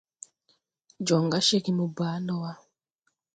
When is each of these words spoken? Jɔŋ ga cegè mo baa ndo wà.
Jɔŋ 1.05 1.23
ga 1.31 1.39
cegè 1.47 1.71
mo 1.77 1.85
baa 1.97 2.17
ndo 2.21 2.35
wà. 2.43 2.51